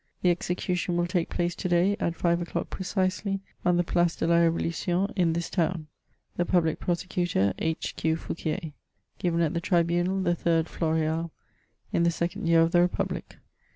The 0.23 0.31
execution 0.31 0.97
will 0.97 1.05
take 1.05 1.29
place 1.29 1.53
to 1.53 1.69
day, 1.69 1.95
at 1.99 2.15
five 2.15 2.41
o'clock 2.41 2.71
precisely, 2.71 3.39
on 3.63 3.77
the 3.77 3.83
Place 3.83 4.15
de 4.15 4.25
la 4.25 4.37
Revolution, 4.39 5.13
in 5.15 5.33
this 5.33 5.47
town.", 5.47 5.89
The 6.37 6.43
Public 6.45 6.79
Prosecutor, 6.79 7.53
H. 7.59 7.95
Q. 7.97 8.15
FOUQUOBB. 8.17 8.73
<' 8.95 9.19
Given 9.19 9.41
at 9.41 9.53
the 9.53 9.61
Tribunal, 9.61 10.23
the 10.23 10.35
3rd 10.35 10.65
Mortal, 10.81 11.29
in 11.93 12.01
the 12.01 12.09
second 12.09 12.47
year 12.47 12.61
of 12.61 12.71
the 12.71 12.81
Republic. 12.81 13.35